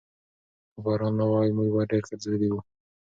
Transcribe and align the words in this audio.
که 0.73 0.79
باران 0.85 1.13
نه 1.19 1.25
وای، 1.31 1.49
موږ 1.57 1.69
به 1.73 1.81
ډېر 1.89 2.03
ګرځېدلي 2.09 2.47
وو. 2.49 2.59